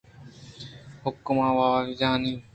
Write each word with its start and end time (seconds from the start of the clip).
حُکماں 1.03 1.51
واجہانی 1.57 2.33